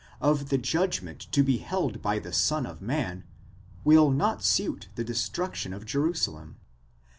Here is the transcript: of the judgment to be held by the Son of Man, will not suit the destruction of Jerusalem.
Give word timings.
of 0.19 0.49
the 0.49 0.57
judgment 0.57 1.19
to 1.31 1.43
be 1.43 1.57
held 1.57 2.01
by 2.01 2.17
the 2.17 2.33
Son 2.33 2.65
of 2.65 2.81
Man, 2.81 3.23
will 3.83 4.09
not 4.09 4.41
suit 4.43 4.87
the 4.95 5.03
destruction 5.03 5.73
of 5.73 5.85
Jerusalem. 5.85 6.57